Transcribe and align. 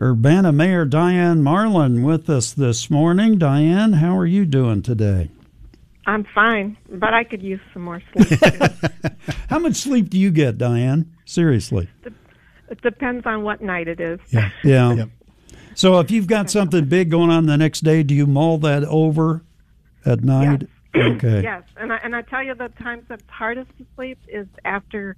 Urbana 0.00 0.52
Mayor 0.52 0.84
Diane 0.84 1.42
Marlin 1.42 2.04
with 2.04 2.30
us 2.30 2.52
this 2.52 2.88
morning. 2.88 3.36
Diane, 3.36 3.94
how 3.94 4.16
are 4.16 4.26
you 4.26 4.44
doing 4.44 4.80
today? 4.80 5.28
I'm 6.06 6.24
fine, 6.32 6.76
but 6.88 7.12
I 7.12 7.24
could 7.24 7.42
use 7.42 7.60
some 7.72 7.82
more 7.82 8.00
sleep. 8.12 8.40
how 9.50 9.58
much 9.58 9.74
sleep 9.74 10.08
do 10.08 10.16
you 10.16 10.30
get, 10.30 10.56
Diane? 10.56 11.12
Seriously. 11.24 11.88
It 12.70 12.80
depends 12.80 13.26
on 13.26 13.42
what 13.42 13.60
night 13.60 13.88
it 13.88 14.00
is. 14.00 14.20
Yeah. 14.30 14.50
Yeah. 14.64 14.92
Yep. 14.94 15.08
So 15.74 15.98
if 15.98 16.10
you've 16.10 16.26
got 16.28 16.50
something 16.50 16.84
big 16.86 17.10
going 17.10 17.30
on 17.30 17.46
the 17.46 17.56
next 17.56 17.80
day, 17.80 18.02
do 18.02 18.14
you 18.14 18.26
mull 18.26 18.58
that 18.58 18.84
over 18.84 19.42
at 20.04 20.22
night? 20.22 20.62
Yes. 20.62 20.70
Okay. 21.16 21.42
Yes, 21.42 21.62
and 21.76 21.92
I, 21.92 21.96
and 22.02 22.16
I 22.16 22.22
tell 22.22 22.42
you 22.42 22.54
the 22.54 22.70
times 22.70 23.04
that's 23.08 23.22
hardest 23.28 23.70
to 23.78 23.86
sleep 23.94 24.18
is 24.26 24.48
after 24.64 25.16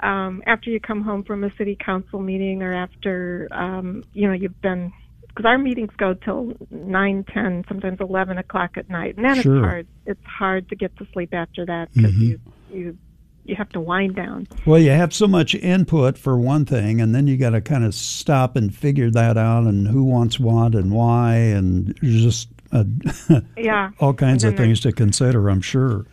um, 0.00 0.42
after 0.46 0.70
you 0.70 0.80
come 0.80 1.02
home 1.02 1.24
from 1.24 1.44
a 1.44 1.54
city 1.56 1.76
council 1.78 2.20
meeting 2.20 2.62
or 2.62 2.72
after 2.72 3.48
um, 3.52 4.04
you 4.12 4.26
know 4.26 4.34
you've 4.34 4.60
been 4.60 4.92
because 5.36 5.44
our 5.44 5.58
meetings 5.58 5.90
go 5.98 6.14
till 6.14 6.54
nine, 6.70 7.24
ten, 7.24 7.64
sometimes 7.68 8.00
eleven 8.00 8.38
o'clock 8.38 8.76
at 8.76 8.88
night, 8.88 9.16
and 9.16 9.24
then 9.24 9.40
sure. 9.42 9.56
it's 9.56 9.64
hard. 9.64 9.86
It's 10.06 10.24
hard 10.24 10.68
to 10.70 10.76
get 10.76 10.96
to 10.96 11.06
sleep 11.12 11.34
after 11.34 11.66
that 11.66 11.92
because 11.92 12.12
mm-hmm. 12.12 12.22
you 12.22 12.40
you 12.70 12.98
you 13.44 13.54
have 13.54 13.68
to 13.70 13.80
wind 13.80 14.16
down. 14.16 14.48
Well, 14.64 14.80
you 14.80 14.90
have 14.90 15.14
so 15.14 15.28
much 15.28 15.54
input 15.54 16.16
for 16.16 16.38
one 16.38 16.64
thing, 16.64 17.00
and 17.00 17.14
then 17.14 17.26
you 17.26 17.36
got 17.36 17.50
to 17.50 17.60
kind 17.60 17.84
of 17.84 17.94
stop 17.94 18.56
and 18.56 18.74
figure 18.74 19.10
that 19.10 19.36
out, 19.36 19.64
and 19.64 19.86
who 19.86 20.04
wants 20.04 20.40
what 20.40 20.74
and 20.74 20.90
why, 20.90 21.34
and 21.34 21.94
just 22.02 22.48
uh, 22.72 22.84
yeah, 23.56 23.90
all 24.00 24.14
kinds 24.14 24.42
of 24.42 24.56
things 24.56 24.80
to 24.80 24.92
consider. 24.92 25.48
I'm 25.48 25.60
sure 25.60 26.06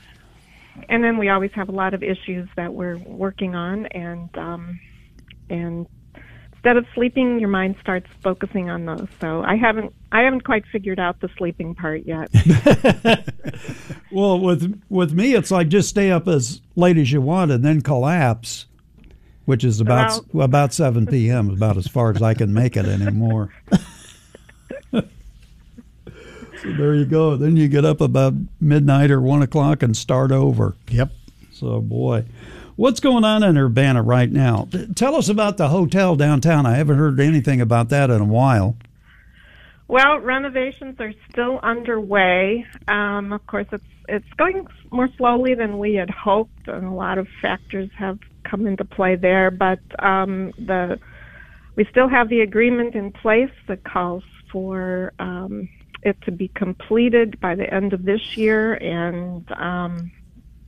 and 0.90 1.04
then 1.04 1.18
we 1.18 1.30
always 1.30 1.52
have 1.54 1.70
a 1.70 1.72
lot 1.72 1.94
of 1.94 2.04
issues 2.04 2.48
that 2.56 2.74
we're 2.74 2.98
working 2.98 3.56
on, 3.56 3.86
and 3.88 4.30
um, 4.38 4.80
and 5.50 5.88
instead 6.54 6.78
of 6.78 6.86
sleeping, 6.96 7.40
your 7.40 7.50
mind 7.50 7.76
starts 7.82 8.08
focusing 8.24 8.70
on 8.70 8.86
those. 8.86 9.08
So 9.20 9.44
I 9.44 9.56
haven't 9.56 9.94
I 10.12 10.22
haven't 10.22 10.44
quite 10.46 10.64
figured 10.72 11.00
out 11.00 11.20
the 11.20 11.30
sleeping 11.38 11.76
part 11.76 12.04
yet. 12.06 12.30
well, 14.12 14.40
with 14.40 14.82
with 14.90 15.14
me, 15.14 15.36
it's 15.36 15.52
like 15.52 15.68
just 15.68 15.90
stay 15.90 16.12
up 16.12 16.28
as 16.28 16.62
late 16.76 16.98
as 16.98 17.12
you 17.12 17.22
want 17.22 17.52
and 17.52 17.64
then 17.64 17.82
collapse, 17.82 18.66
which 19.46 19.64
is 19.64 19.80
about 19.82 20.22
well, 20.34 20.46
about 20.46 20.74
seven 20.74 21.06
p.m. 21.06 21.50
about 21.50 21.78
as 21.78 21.88
far 21.88 22.12
as 22.12 22.22
I 22.22 22.34
can 22.34 22.54
make 22.54 22.78
it 22.78 22.86
anymore. 22.86 23.54
So 26.64 26.72
there 26.74 26.96
you 26.96 27.06
go. 27.06 27.36
Then 27.36 27.58
you 27.58 27.68
get 27.68 27.84
up 27.84 28.00
about 28.00 28.34
midnight 28.62 29.12
or 29.12 29.20
one 29.20 29.42
o'clock 29.42 29.84
and 29.84 29.96
start 29.96 30.32
over. 30.32 30.76
Yep. 30.90 31.12
So 31.52 31.82
boy, 31.82 32.24
what's 32.78 33.02
going 33.02 33.26
on 33.26 33.44
in 33.44 33.58
Urbana 33.58 34.02
right 34.02 34.32
now? 34.32 34.70
Tell 34.96 35.16
us 35.16 35.28
about 35.28 35.58
the 35.58 35.68
hotel 35.68 36.16
downtown. 36.16 36.66
I 36.66 36.76
haven't 36.76 36.98
heard 36.98 37.20
anything 37.20 37.60
about 37.60 37.90
that 37.90 38.10
in 38.10 38.22
a 38.22 38.26
while. 38.26 38.78
Well, 39.90 40.20
renovations 40.20 41.00
are 41.00 41.14
still 41.30 41.60
underway. 41.62 42.66
Um, 42.88 43.34
of 43.34 43.46
course, 43.46 43.68
it's 43.72 43.84
it's 44.08 44.34
going 44.38 44.68
more 44.92 45.10
slowly 45.18 45.56
than 45.56 45.78
we 45.80 45.96
had 45.96 46.10
hoped, 46.10 46.68
and 46.68 46.86
a 46.86 46.92
lot 46.92 47.18
of 47.18 47.28
factors 47.42 47.90
have 47.98 48.20
come 48.44 48.68
into 48.68 48.86
play 48.86 49.16
there. 49.16 49.52
But 49.52 49.80
um, 50.00 50.54
the 50.58 51.00
we 51.76 51.86
still 51.92 52.08
have 52.08 52.30
the 52.30 52.42
agreement 52.42 52.96
in 52.96 53.12
place 53.12 53.52
that 53.68 53.84
calls 53.84 54.24
for 54.52 55.14
um, 55.20 55.68
it 56.04 56.22
to 56.24 56.32
be 56.32 56.50
completed 56.50 57.40
by 57.40 57.56
the 57.56 57.72
end 57.72 57.94
of 57.94 58.04
this 58.04 58.38
year, 58.38 58.74
and 58.74 59.50
um, 59.52 60.12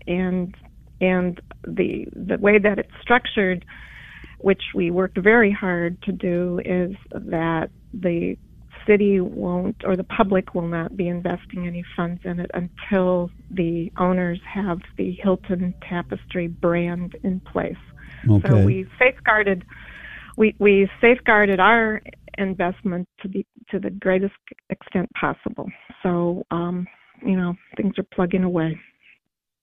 and 0.08 0.56
and 1.02 1.42
the 1.68 2.08
the 2.14 2.38
way 2.38 2.58
that 2.58 2.80
it's 2.80 2.92
structured, 3.02 3.66
which 4.40 4.64
we 4.74 4.92
worked 4.92 5.18
very 5.18 5.52
hard 5.52 6.02
to 6.04 6.12
do, 6.12 6.60
is 6.64 6.96
that 7.12 7.70
the 7.94 8.38
city 8.86 9.20
won't 9.20 9.78
or 9.84 9.96
the 9.96 10.04
public 10.04 10.54
will 10.54 10.68
not 10.68 10.96
be 10.96 11.08
investing 11.08 11.66
any 11.66 11.84
funds 11.96 12.22
in 12.24 12.40
it 12.40 12.52
until 12.54 13.32
the 13.50 13.92
owners 13.98 14.40
have 14.46 14.80
the 14.98 15.12
Hilton 15.12 15.74
Tapestry 15.88 16.48
brand 16.48 17.16
in 17.24 17.40
place. 17.40 17.76
Okay. 18.30 18.48
So 18.48 18.64
we 18.64 18.88
safeguarded 19.00 19.66
we 20.38 20.56
we 20.60 20.90
safeguarded 21.02 21.60
our 21.60 22.02
investment 22.38 23.08
to 23.22 23.30
be 23.30 23.46
to 23.70 23.80
the 23.80 23.90
greatest 23.90 24.34
extent 24.70 25.10
possible. 25.20 25.70
So, 26.04 26.44
um, 26.52 26.88
you 27.26 27.36
know, 27.36 27.56
things 27.78 27.94
are 27.98 28.06
plugging 28.14 28.44
away. 28.44 28.80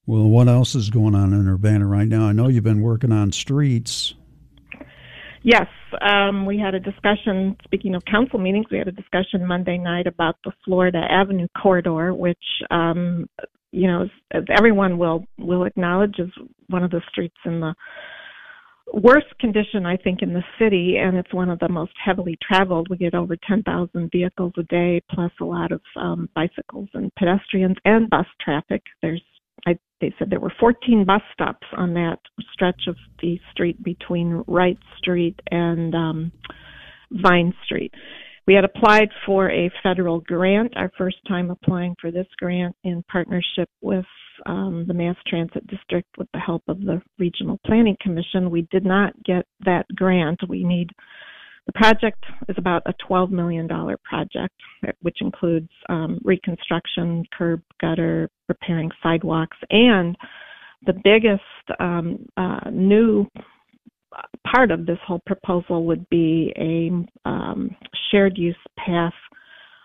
Well, 0.07 0.29
what 0.29 0.49
else 0.49 0.75
is 0.75 0.91
going 0.91 1.15
on 1.15 1.33
in 1.33 1.49
Urbana 1.49 1.87
right 1.87 2.09
now? 2.09 2.27
I 2.27 2.33
know 2.33 2.49
you've 2.49 2.65
been 2.65 2.83
working 2.83 3.13
on 3.13 3.31
streets. 3.31 4.15
Yes, 5.45 5.67
um, 6.01 6.47
we 6.47 6.59
had 6.59 6.75
a 6.75 6.81
discussion. 6.81 7.57
Speaking 7.65 7.95
of 7.95 8.05
council 8.05 8.39
meetings, 8.39 8.67
we 8.71 8.79
had 8.79 8.89
a 8.89 8.93
discussion 8.93 9.47
Monday 9.47 9.77
night 9.77 10.07
about 10.07 10.37
the 10.45 10.53
Florida 10.65 11.03
Avenue 11.11 11.49
corridor, 11.61 12.15
which 12.15 12.39
um, 12.71 13.29
you 13.73 13.87
know, 13.87 14.03
as, 14.03 14.09
as 14.31 14.45
everyone 14.57 14.99
will 14.99 15.25
will 15.39 15.65
acknowledge, 15.65 16.19
is 16.19 16.31
one 16.69 16.85
of 16.85 16.91
the 16.91 17.01
streets 17.09 17.37
in 17.45 17.61
the 17.61 17.75
worst 18.93 19.27
condition, 19.41 19.87
I 19.87 19.97
think, 19.97 20.23
in 20.23 20.33
the 20.33 20.45
city, 20.59 20.97
and 20.99 21.17
it's 21.17 21.33
one 21.33 21.51
of 21.51 21.59
the 21.59 21.69
most 21.69 21.93
heavily 22.03 22.39
traveled. 22.43 22.89
We 22.89 22.97
get 22.97 23.15
over 23.15 23.37
10,000 23.49 24.11
vehicles 24.11 24.53
a 24.59 24.63
day, 24.65 25.03
plus 25.11 25.33
a 25.41 25.45
lot 25.45 25.73
of 25.73 25.81
um, 25.97 26.29
bicycles 26.35 26.89
and 26.95 27.15
pedestrians 27.17 27.77
and 27.85 28.09
bus 28.11 28.27
traffic. 28.41 28.83
There's, 29.01 29.23
I, 29.67 29.79
they 30.01 30.15
said 30.19 30.31
there 30.31 30.41
were 30.41 30.53
14 30.59 31.05
bus 31.07 31.23
stops 31.33 31.67
on 31.77 31.95
that 31.95 32.19
stretch 32.53 32.83
of 32.89 32.97
the 33.21 33.39
street 33.51 33.83
between 33.83 34.45
Wright 34.47 34.79
Street 34.99 35.39
and 35.51 35.95
um, 35.95 36.33
Vine 37.11 37.55
Street. 37.65 37.93
We 38.47 38.55
had 38.55 38.65
applied 38.65 39.11
for 39.25 39.51
a 39.51 39.71
federal 39.83 40.21
grant, 40.21 40.77
our 40.77 40.91
first 40.99 41.19
time 41.29 41.51
applying 41.51 41.95
for 42.01 42.11
this 42.11 42.27
grant 42.39 42.75
in 42.83 43.05
partnership 43.11 43.69
with 43.81 44.05
um, 44.47 44.85
the 44.87 44.95
Mass 44.95 45.17
Transit 45.27 45.67
District 45.67 46.09
with 46.19 46.29
the 46.33 46.41
help 46.41 46.63
of 46.69 46.81
the 46.81 47.01
Regional 47.19 47.59
Planning 47.67 47.97
Commission. 48.01 48.51
We 48.51 48.69
did 48.71 48.85
not 48.85 49.13
get 49.25 49.47
that 49.65 49.87
grant. 49.95 50.41
We 50.49 50.65
need 50.65 50.91
the 51.67 51.73
project 51.75 52.25
is 52.49 52.57
about 52.59 52.83
a 52.87 52.95
$12 53.09 53.31
million 53.31 53.69
project, 53.69 54.55
which 55.03 55.19
includes 55.21 55.69
um, 55.89 56.19
reconstruction, 56.25 57.25
curb, 57.37 57.63
gutter, 57.81 58.29
repairing 58.49 58.91
sidewalks, 59.01 59.57
and 59.71 60.17
the 60.85 60.95
biggest 61.05 61.81
um, 61.81 62.27
uh, 62.37 62.69
new 62.71 63.27
part 64.51 64.71
of 64.73 64.87
this 64.87 64.99
whole 65.07 65.23
proposal 65.25 65.85
would 65.87 66.09
be 66.11 66.53
a 66.57 67.29
um, 67.29 67.75
shared 68.11 68.37
use 68.37 68.57
path 68.77 69.15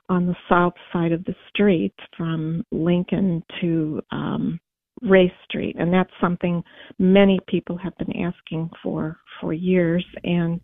on 0.09 0.25
the 0.25 0.35
south 0.49 0.73
side 0.93 1.11
of 1.11 1.23
the 1.25 1.35
street 1.49 1.93
from 2.17 2.63
Lincoln 2.71 3.43
to 3.61 4.01
um, 4.11 4.59
Race 5.01 5.31
Street, 5.47 5.75
and 5.77 5.93
that's 5.93 6.11
something 6.19 6.63
many 6.97 7.39
people 7.47 7.77
have 7.77 7.97
been 7.97 8.15
asking 8.17 8.69
for 8.81 9.17
for 9.39 9.53
years. 9.53 10.05
And 10.23 10.59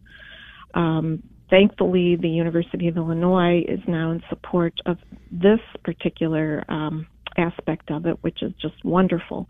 um, 0.73 1.23
thankfully, 1.49 2.17
the 2.19 2.29
University 2.29 2.87
of 2.87 2.97
Illinois 2.97 3.59
is 3.67 3.79
now 3.87 4.11
in 4.11 4.23
support 4.29 4.73
of 4.85 4.97
this 5.31 5.59
particular 5.83 6.63
um, 6.69 7.05
aspect 7.37 7.91
of 7.91 8.05
it, 8.05 8.17
which 8.21 8.41
is 8.41 8.53
just 8.61 8.83
wonderful. 8.83 9.47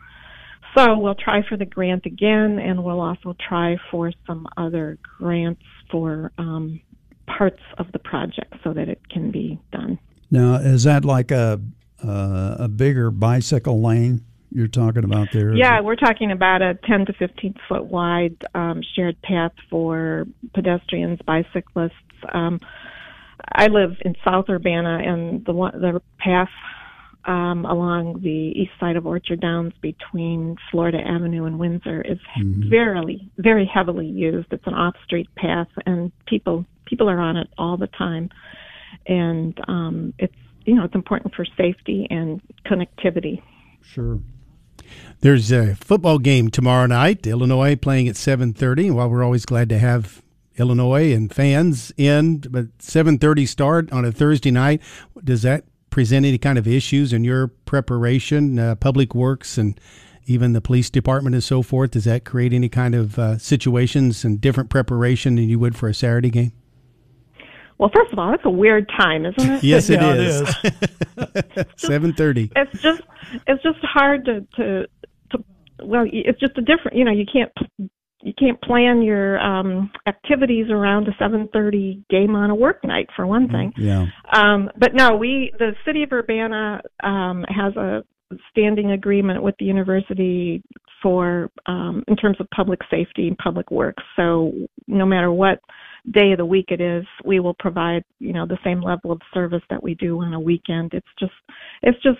So 0.75 0.97
we'll 0.97 1.15
try 1.15 1.41
for 1.47 1.55
the 1.55 1.65
grant 1.65 2.05
again, 2.05 2.57
and 2.59 2.83
we'll 2.83 3.01
also 3.01 3.35
try 3.47 3.77
for 3.91 4.11
some 4.25 4.47
other 4.57 4.97
grants 5.19 5.61
for 5.91 6.31
um, 6.37 6.81
parts 7.37 7.61
of 7.77 7.91
the 7.91 7.99
project 7.99 8.53
so 8.63 8.73
that 8.73 8.89
it 8.89 9.09
can 9.09 9.31
be 9.31 9.59
done. 9.71 9.99
Now, 10.31 10.55
is 10.55 10.83
that 10.83 11.05
like 11.05 11.31
a 11.31 11.61
uh, 12.03 12.55
a 12.59 12.67
bigger 12.67 13.11
bicycle 13.11 13.81
lane 13.81 14.25
you're 14.51 14.67
talking 14.67 15.03
about 15.03 15.29
there? 15.31 15.53
Yeah, 15.53 15.81
we're 15.81 15.95
talking 15.95 16.31
about 16.31 16.61
a 16.61 16.75
10 16.87 17.05
to 17.07 17.13
15 17.13 17.55
foot 17.67 17.85
wide 17.85 18.43
um, 18.53 18.81
shared 18.95 19.21
path 19.21 19.53
for 19.69 20.25
pedestrians, 20.53 21.19
bicyclists. 21.25 21.93
Um, 22.31 22.59
I 23.51 23.67
live 23.67 23.97
in 24.05 24.15
South 24.23 24.45
Urbana, 24.49 24.99
and 25.03 25.45
the 25.45 25.53
the 25.53 26.01
path 26.19 26.49
um, 27.25 27.65
along 27.65 28.21
the 28.21 28.29
east 28.29 28.71
side 28.79 28.95
of 28.95 29.05
Orchard 29.05 29.39
Downs 29.39 29.73
between 29.81 30.57
Florida 30.71 30.99
Avenue 30.99 31.45
and 31.45 31.57
Windsor 31.57 32.01
is 32.01 32.17
mm-hmm. 32.37 32.69
very, 32.69 33.29
very 33.37 33.65
heavily 33.65 34.07
used. 34.07 34.47
It's 34.51 34.67
an 34.67 34.73
off-street 34.73 35.29
path, 35.35 35.69
and 35.85 36.11
people 36.27 36.65
people 36.85 37.09
are 37.09 37.19
on 37.19 37.37
it 37.37 37.47
all 37.57 37.77
the 37.77 37.87
time, 37.87 38.29
and 39.07 39.57
um, 39.67 40.13
it's 40.19 40.35
you 40.65 40.75
know 40.75 40.83
it's 40.83 40.95
important 40.95 41.33
for 41.33 41.45
safety 41.57 42.07
and 42.09 42.41
connectivity. 42.65 43.41
Sure. 43.81 44.19
There's 45.21 45.51
a 45.51 45.75
football 45.75 46.19
game 46.19 46.49
tomorrow 46.49 46.85
night. 46.87 47.25
Illinois 47.25 47.75
playing 47.75 48.07
at 48.09 48.15
7:30. 48.15 48.91
While 48.91 49.09
we're 49.09 49.23
always 49.23 49.45
glad 49.45 49.69
to 49.69 49.79
have 49.79 50.21
Illinois 50.57 51.13
and 51.13 51.33
fans 51.33 51.93
in, 51.95 52.39
but 52.39 52.77
7:30 52.79 53.47
start 53.47 53.91
on 53.93 54.03
a 54.03 54.11
Thursday 54.11 54.51
night. 54.51 54.81
Does 55.23 55.43
that 55.43 55.63
present 55.93 56.25
any 56.25 56.39
kind 56.39 56.57
of 56.57 56.67
issues 56.67 57.13
in 57.13 57.23
your 57.23 57.47
preparation, 57.47 58.57
uh, 58.57 58.73
public 58.73 59.13
works, 59.13 59.59
and 59.59 59.79
even 60.25 60.53
the 60.53 60.59
police 60.59 60.89
department 60.89 61.35
and 61.35 61.43
so 61.43 61.61
forth? 61.61 61.91
Does 61.91 62.05
that 62.05 62.25
create 62.25 62.51
any 62.51 62.67
kind 62.67 62.95
of 62.95 63.19
uh, 63.19 63.37
situations 63.37 64.25
and 64.25 64.41
different 64.41 64.71
preparation 64.71 65.35
than 65.35 65.47
you 65.47 65.59
would 65.59 65.75
for 65.75 65.87
a 65.87 65.93
Saturday 65.93 66.31
game? 66.31 66.51
Well, 67.77 67.91
first 67.93 68.11
of 68.11 68.17
all, 68.17 68.33
it's 68.33 68.43
a 68.43 68.49
weird 68.49 68.89
time, 68.97 69.27
isn't 69.27 69.51
it? 69.51 69.63
yes, 69.63 69.91
it 69.91 70.01
Yeah, 70.01 70.15
is. 70.15 71.65
Seven 71.77 72.13
thirty. 72.13 72.51
It's 72.55 72.81
just 72.81 73.01
it's 73.47 73.61
just 73.61 73.79
hard 73.83 74.25
to 74.25 74.41
to 74.55 74.87
to 75.31 75.43
well, 75.83 76.05
it's 76.11 76.39
just 76.39 76.57
a 76.57 76.61
different. 76.61 76.97
You 76.97 77.05
know, 77.05 77.11
you 77.11 77.25
can't 77.31 77.51
you 78.23 78.33
can't 78.39 78.59
plan 78.61 79.01
your 79.01 79.39
um 79.39 79.91
activities 80.07 80.67
around 80.69 81.07
a 81.07 81.11
7:30 81.23 82.03
game 82.09 82.35
on 82.35 82.49
a 82.49 82.55
work 82.55 82.83
night 82.83 83.09
for 83.15 83.27
one 83.27 83.49
thing. 83.49 83.73
Yeah. 83.77 84.07
Um, 84.31 84.69
but 84.77 84.93
no, 84.93 85.15
we 85.15 85.51
the 85.59 85.73
city 85.85 86.03
of 86.03 86.11
Urbana 86.11 86.81
um, 87.03 87.45
has 87.49 87.75
a 87.75 88.03
standing 88.49 88.91
agreement 88.91 89.43
with 89.43 89.55
the 89.59 89.65
university 89.65 90.63
for 91.01 91.51
um, 91.65 92.03
in 92.07 92.15
terms 92.15 92.37
of 92.39 92.47
public 92.55 92.79
safety 92.89 93.27
and 93.27 93.37
public 93.37 93.69
works. 93.69 94.01
So 94.15 94.53
no 94.87 95.05
matter 95.05 95.31
what 95.31 95.59
day 96.11 96.31
of 96.31 96.37
the 96.37 96.45
week 96.45 96.67
it 96.69 96.81
is, 96.81 97.05
we 97.25 97.39
will 97.39 97.55
provide 97.55 98.03
you 98.19 98.33
know 98.33 98.47
the 98.47 98.57
same 98.63 98.81
level 98.81 99.11
of 99.11 99.21
service 99.33 99.63
that 99.69 99.83
we 99.83 99.95
do 99.95 100.21
on 100.21 100.33
a 100.33 100.39
weekend. 100.39 100.93
It's 100.93 101.05
just 101.19 101.33
it's 101.81 102.01
just 102.01 102.19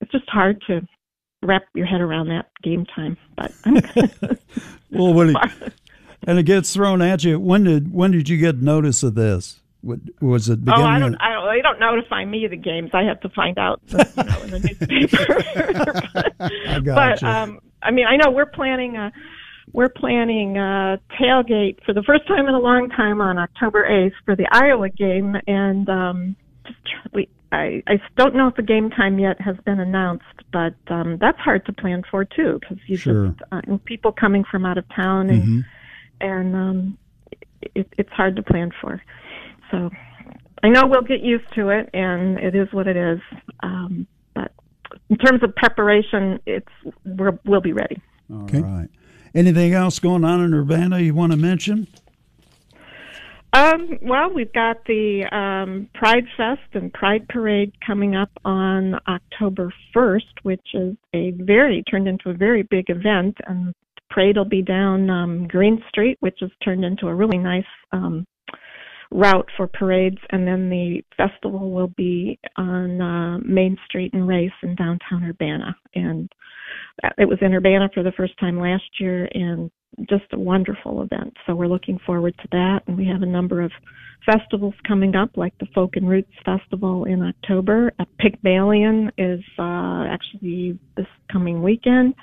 it's 0.00 0.12
just 0.12 0.28
hard 0.28 0.62
to 0.66 0.82
wrap 1.42 1.62
your 1.74 1.86
head 1.86 2.00
around 2.00 2.28
that 2.28 2.46
game 2.62 2.86
time. 2.86 3.16
But 3.36 3.52
I'm 3.64 3.76
Well, 4.90 5.14
when 5.14 5.30
it, 5.30 5.36
and 6.26 6.38
it 6.38 6.42
gets 6.44 6.74
thrown 6.74 7.00
at 7.02 7.24
you, 7.24 7.38
when 7.38 7.64
did 7.64 7.92
when 7.92 8.10
did 8.10 8.28
you 8.28 8.36
get 8.36 8.56
notice 8.60 9.02
of 9.02 9.14
this? 9.14 9.60
What, 9.82 10.00
was 10.20 10.48
it 10.50 10.54
Oh, 10.54 10.64
beginning? 10.64 10.84
I 10.86 10.98
don't, 10.98 11.14
I 11.16 11.32
don't. 11.32 11.54
They 11.56 11.62
don't 11.62 11.80
notify 11.80 12.24
me 12.26 12.44
of 12.44 12.50
the 12.50 12.56
games. 12.58 12.90
I 12.92 13.04
have 13.04 13.18
to 13.20 13.30
find 13.30 13.56
out, 13.58 13.80
you 13.88 13.96
know, 13.96 14.42
in 14.42 14.50
the 14.50 14.86
newspaper. 14.90 16.34
I 16.68 16.80
got 16.80 17.20
but 17.20 17.22
um, 17.22 17.60
I 17.82 17.90
mean, 17.90 18.06
I 18.06 18.16
know 18.16 18.30
we're 18.30 18.44
planning 18.46 18.96
a 18.96 19.10
we're 19.72 19.88
planning 19.88 20.58
a 20.58 20.98
tailgate 21.18 21.82
for 21.86 21.94
the 21.94 22.02
first 22.02 22.26
time 22.26 22.46
in 22.48 22.54
a 22.54 22.58
long 22.58 22.90
time 22.90 23.20
on 23.22 23.38
October 23.38 23.86
eighth 23.86 24.14
for 24.26 24.36
the 24.36 24.46
Iowa 24.50 24.90
game, 24.90 25.36
and 25.46 25.88
um, 25.88 26.36
just 26.66 27.14
we. 27.14 27.28
I, 27.52 27.82
I 27.88 28.00
don't 28.16 28.34
know 28.36 28.46
if 28.48 28.54
the 28.56 28.62
game 28.62 28.90
time 28.90 29.18
yet 29.18 29.40
has 29.40 29.56
been 29.64 29.80
announced, 29.80 30.24
but 30.52 30.74
um, 30.88 31.18
that's 31.20 31.38
hard 31.38 31.66
to 31.66 31.72
plan 31.72 32.02
for 32.10 32.24
too 32.24 32.58
because 32.60 32.78
you 32.86 32.96
Sure. 32.96 33.28
just 33.28 33.40
uh, 33.50 33.60
people 33.84 34.12
coming 34.12 34.44
from 34.48 34.64
out 34.64 34.78
of 34.78 34.84
town 34.94 35.30
and 35.30 35.42
Mhm. 35.48 35.64
and 36.20 36.54
um, 36.54 36.98
it, 37.74 37.88
it's 37.98 38.10
hard 38.10 38.36
to 38.36 38.42
plan 38.42 38.70
for. 38.80 39.02
So 39.70 39.90
I 40.62 40.68
know 40.68 40.86
we'll 40.86 41.02
get 41.02 41.20
used 41.22 41.52
to 41.54 41.70
it, 41.70 41.90
and 41.94 42.38
it 42.38 42.54
is 42.54 42.72
what 42.72 42.86
it 42.86 42.96
is. 42.96 43.20
Um, 43.62 44.06
but 44.34 44.52
in 45.08 45.16
terms 45.18 45.42
of 45.42 45.54
preparation, 45.56 46.38
it's 46.46 46.68
we're, 47.04 47.38
we'll 47.44 47.60
be 47.60 47.72
ready. 47.72 48.00
All 48.30 48.42
Okay. 48.44 48.60
right. 48.60 48.88
Anything 49.34 49.72
else 49.74 49.98
going 49.98 50.24
on 50.24 50.40
in 50.44 50.52
Urbana 50.54 50.98
you 51.00 51.14
want 51.14 51.32
to 51.32 51.38
mention? 51.38 51.86
Um, 53.52 53.98
well, 54.02 54.32
we've 54.32 54.52
got 54.52 54.84
the 54.86 55.24
um, 55.32 55.88
Pride 55.94 56.24
Fest 56.36 56.74
and 56.74 56.92
Pride 56.92 57.26
Parade 57.28 57.72
coming 57.84 58.14
up 58.14 58.30
on 58.44 58.94
October 59.08 59.72
1st, 59.94 60.42
which 60.42 60.66
is 60.74 60.94
a 61.14 61.32
very 61.32 61.82
turned 61.90 62.06
into 62.06 62.30
a 62.30 62.34
very 62.34 62.62
big 62.62 62.84
event, 62.88 63.36
and 63.48 63.68
the 63.68 63.74
parade 64.08 64.36
will 64.36 64.44
be 64.44 64.62
down 64.62 65.10
um, 65.10 65.48
Green 65.48 65.82
Street, 65.88 66.16
which 66.20 66.38
has 66.40 66.50
turned 66.64 66.84
into 66.84 67.08
a 67.08 67.14
really 67.14 67.38
nice 67.38 67.64
um, 67.90 68.24
route 69.10 69.48
for 69.56 69.66
parades, 69.66 70.18
and 70.30 70.46
then 70.46 70.70
the 70.70 71.02
festival 71.16 71.72
will 71.72 71.92
be 71.96 72.38
on 72.56 73.00
uh, 73.00 73.38
Main 73.38 73.76
Street 73.84 74.14
and 74.14 74.28
Race 74.28 74.52
in 74.62 74.76
downtown 74.76 75.24
Urbana, 75.24 75.76
and 75.96 76.30
it 77.18 77.28
was 77.28 77.38
in 77.40 77.52
Urbana 77.52 77.90
for 77.92 78.04
the 78.04 78.12
first 78.12 78.38
time 78.38 78.60
last 78.60 78.84
year, 79.00 79.28
and 79.32 79.72
just 80.08 80.24
a 80.32 80.38
wonderful 80.38 81.02
event. 81.02 81.34
So 81.46 81.54
we're 81.54 81.68
looking 81.68 81.98
forward 82.04 82.34
to 82.38 82.48
that, 82.52 82.80
and 82.86 82.96
we 82.96 83.06
have 83.06 83.22
a 83.22 83.26
number 83.26 83.60
of 83.60 83.72
festivals 84.24 84.74
coming 84.86 85.14
up, 85.14 85.36
like 85.36 85.56
the 85.58 85.66
Folk 85.74 85.96
and 85.96 86.08
Roots 86.08 86.32
Festival 86.44 87.04
in 87.04 87.22
October. 87.22 87.92
A 87.98 88.06
Pygmalion 88.18 89.10
is 89.18 89.40
uh, 89.58 90.04
actually 90.08 90.78
this 90.96 91.06
coming 91.32 91.62
weekend. 91.62 92.14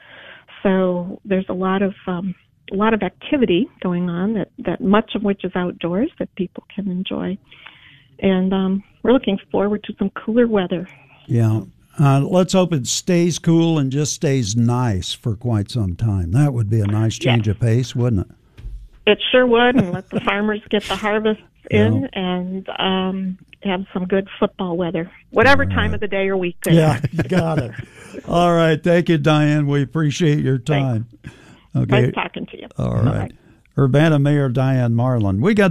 So 0.64 1.20
there's 1.26 1.46
a 1.50 1.54
lot 1.54 1.82
of 1.82 1.94
um, 2.08 2.36
a 2.72 2.76
lot 2.76 2.94
of 2.94 3.02
activity 3.02 3.68
going 3.82 4.10
on 4.10 4.34
that 4.34 4.50
that 4.60 4.82
much 4.82 5.12
of 5.16 5.24
which 5.24 5.44
is 5.44 5.52
outdoors 5.56 6.12
that 6.20 6.34
people 6.36 6.64
can 6.74 6.90
enjoy, 6.90 7.38
and 8.20 8.54
um, 8.54 8.84
we're 9.04 9.14
looking 9.14 9.38
forward 9.52 9.84
to 9.86 9.94
some 9.98 10.10
cooler 10.12 10.48
weather. 10.48 10.88
Yeah. 11.28 11.62
Uh, 12.00 12.22
let's 12.22 12.54
hope 12.54 12.74
it 12.74 12.86
stays 12.86 13.40
cool 13.40 13.80
and 13.80 13.92
just 13.92 14.14
stays 14.14 14.56
nice 14.56 15.14
for 15.14 15.36
quite 15.36 15.72
some 15.72 15.96
time. 15.96 16.32
That 16.32 16.54
would 16.54 16.70
be 16.70 16.80
a 16.80 16.86
nice 16.86 17.18
change 17.18 17.48
of 17.48 17.60
pace, 17.60 17.96
wouldn't 17.96 18.28
it? 18.30 18.36
It 19.08 19.24
sure 19.32 19.48
would, 19.48 19.76
and 19.78 19.94
let 19.94 20.10
the 20.10 20.20
farmers 20.20 20.62
get 20.70 20.84
the 20.84 20.96
harvests 20.96 21.42
in 21.72 22.10
and 22.14 22.70
um, 22.78 23.38
have 23.64 23.86
some 23.94 24.06
good 24.06 24.28
football 24.40 24.78
weather, 24.78 25.12
whatever 25.32 25.66
time 25.66 25.94
of 25.94 26.00
the 26.00 26.08
day 26.08 26.28
or 26.28 26.38
week. 26.38 26.58
Yeah, 26.66 27.00
got 27.28 27.60
it. 27.60 27.72
All 28.28 28.54
right. 28.54 28.82
Thank 28.82 29.10
you, 29.10 29.18
Diane. 29.18 29.68
We 29.68 29.82
appreciate 29.82 30.40
your 30.40 30.58
time. 30.58 31.08
Okay. 31.76 32.02
Nice 32.02 32.14
talking 32.14 32.46
to 32.48 32.60
you. 32.60 32.68
All 32.78 33.02
right. 33.02 33.32
Urbana 33.78 34.18
Mayor 34.18 34.50
Diane 34.50 34.96
Marlin. 34.96 35.40
We 35.40 35.54
got 35.54 35.66